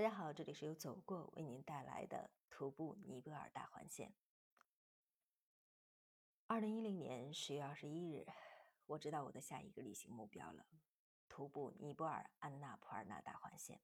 [0.00, 4.14] 大家好，这里是由走过为您带来的徒步尼泊尔大环线。
[6.46, 8.26] 二零一零年十月二十一日，
[8.86, 10.64] 我知道我的下一个旅行目标了——
[11.28, 13.82] 徒步尼泊尔安纳普尔纳大环线。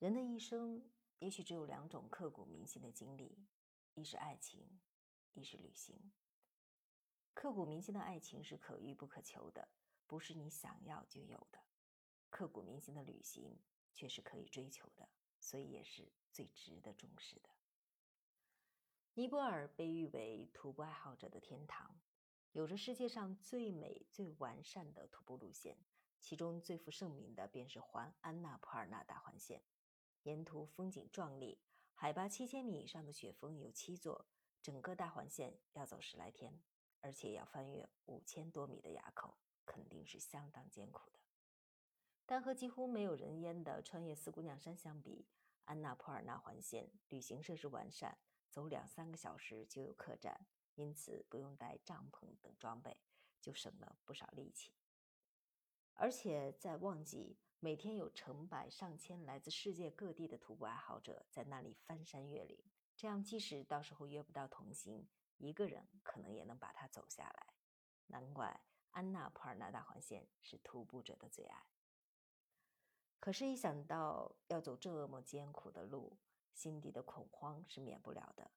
[0.00, 0.90] 人的一生
[1.20, 3.46] 也许只有两种刻骨铭心的经历：
[3.94, 4.80] 一是爱情，
[5.34, 6.10] 一是旅行。
[7.34, 9.68] 刻骨铭心的爱情是可遇不可求的，
[10.08, 11.60] 不是你想要就有的；
[12.30, 13.60] 刻骨铭心的旅行。
[13.96, 15.08] 却是可以追求的，
[15.40, 17.48] 所以也是最值得重视的。
[19.14, 21.98] 尼泊尔被誉为徒步爱好者的天堂，
[22.52, 25.78] 有着世界上最美、最完善的徒步路线，
[26.20, 29.62] 其中最负盛名的便是环安纳普尔纳大环线。
[30.24, 31.58] 沿途风景壮丽，
[31.94, 34.26] 海拔七千米以上的雪峰有七座，
[34.60, 36.60] 整个大环线要走十来天，
[37.00, 41.18] 而且要翻越五千多米的垭口，肯定是相当艰苦的。
[42.28, 45.28] 但和几乎没有人烟的穿越四姑娘山相比，
[45.64, 48.18] 安纳普尔纳环线旅行设施完善，
[48.50, 53.00] 走两三个小时就有客栈，因此不用带帐篷等装备，
[53.40, 54.72] 就省了不少力气。
[55.94, 62.58] 而且在旺季，每天有成百上千来自世界各地的徒步爱好者在那里翻山越岭，
[62.96, 67.54] 这样即使到时候约不到同行，一个人可能也能把它走下来。
[68.08, 71.66] 难怪安纳普尔纳大环线是徒步者的最爱。
[73.26, 76.16] 可是，一想到要走这么艰苦的路，
[76.54, 78.52] 心底的恐慌是免不了的。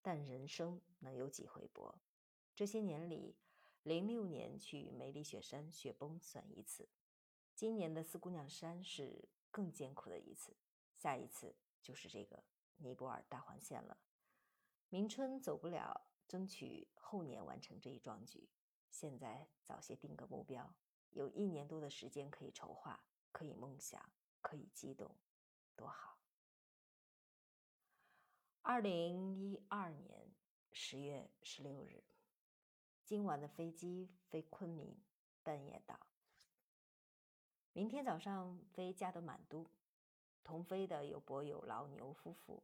[0.00, 2.00] 但人生能有几回搏？
[2.54, 3.36] 这些年里，
[3.82, 6.88] 零六年去梅里雪山雪崩算一次，
[7.54, 10.56] 今年的四姑娘山是更艰苦的一次，
[10.96, 12.42] 下一次就是这个
[12.78, 13.98] 尼泊尔大环线了。
[14.88, 18.48] 明春走不了，争取后年完成这一壮举。
[18.88, 20.74] 现在早些定个目标，
[21.10, 23.04] 有一年多的时间可以筹划。
[23.34, 24.00] 可以梦想，
[24.40, 25.12] 可以激动，
[25.74, 26.16] 多好！
[28.62, 30.32] 二零一二年
[30.70, 32.04] 十月十六日，
[33.04, 34.96] 今晚的飞机飞昆明，
[35.42, 35.98] 半夜到。
[37.72, 39.68] 明天早上飞加德满都，
[40.44, 42.62] 同飞的有博友老牛夫妇。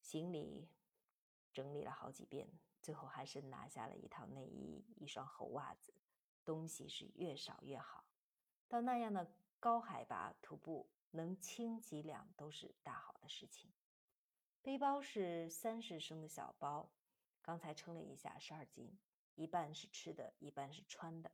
[0.00, 0.68] 行李
[1.52, 2.48] 整理了好几遍，
[2.82, 5.94] 最后还是拿下了一套内衣、一双厚袜子。
[6.44, 8.04] 东西是越少越好，
[8.66, 9.32] 到那样的。
[9.64, 13.72] 高海拔徒步能轻几两都是大好的事情。
[14.60, 16.90] 背包是三十升的小包，
[17.40, 18.98] 刚才称了一下，十二斤，
[19.36, 21.32] 一半是吃的，一半是穿的。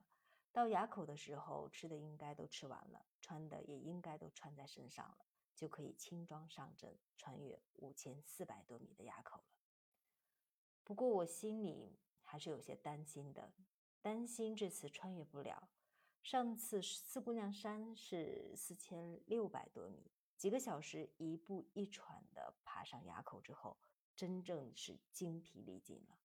[0.53, 5.27] 到垭口的时候，吃的应该都吃完了，穿的也应该都穿在身上了，
[5.57, 9.45] 就可以轻装上阵，穿越五千四百多米的垭口了。
[10.85, 13.53] 不过我心里还是有些担心的，
[14.01, 15.69] 担心这次穿越不了。
[16.23, 23.77] 上次四姑娘山是四千六百多米，几个小时一步一喘的爬上垭口之后，
[24.15, 26.19] 真正是精疲力尽了。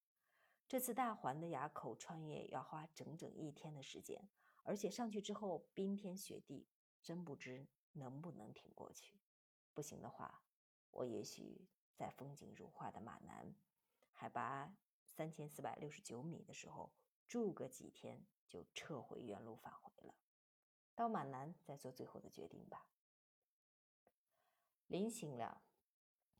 [0.67, 4.29] 这次大环的垭口穿越要花整整一天的时间，
[4.63, 6.67] 而且上去之后冰天雪地，
[7.01, 9.16] 真不知能不能挺过去。
[9.73, 10.44] 不行的话，
[10.91, 13.55] 我也许在风景如画的马南，
[14.11, 16.91] 海拔三千四百六十九米的时候
[17.28, 18.23] 住个几天。
[18.47, 20.16] 就撤回原路返回了，
[20.95, 22.88] 到满南再做最后的决定吧。
[24.88, 25.63] 临行了，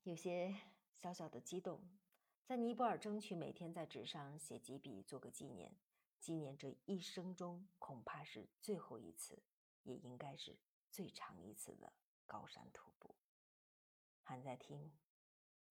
[0.04, 0.56] 有些
[0.94, 1.82] 小小的激动，
[2.46, 5.76] 在尼泊尔争取每天在纸上写几笔，做个纪念，
[6.20, 9.42] 纪念这一生中恐怕是最后一次，
[9.84, 10.58] 也应该是
[10.92, 11.92] 最长一次的
[12.26, 13.16] 高山徒步。
[14.22, 14.96] 还在听，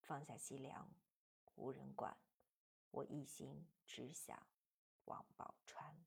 [0.01, 0.93] 放下西凉，
[1.55, 2.17] 无人管，
[2.91, 4.45] 我一心只想
[5.05, 6.05] 往宝川。